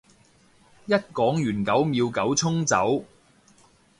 [0.87, 3.03] 一講完九秒九衝走